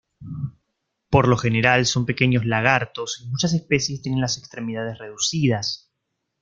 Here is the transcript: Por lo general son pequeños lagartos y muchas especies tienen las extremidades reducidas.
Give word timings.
Por 1.11 1.27
lo 1.27 1.37
general 1.37 1.85
son 1.85 2.07
pequeños 2.07 2.43
lagartos 2.43 3.21
y 3.23 3.29
muchas 3.29 3.53
especies 3.53 4.01
tienen 4.01 4.19
las 4.19 4.39
extremidades 4.39 4.97
reducidas. 4.97 5.91